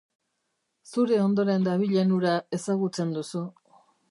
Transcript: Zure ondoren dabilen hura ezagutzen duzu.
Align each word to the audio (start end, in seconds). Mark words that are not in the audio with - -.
Zure 0.93 1.19
ondoren 1.25 1.69
dabilen 1.69 2.17
hura 2.17 2.35
ezagutzen 2.59 3.15
duzu. 3.19 3.45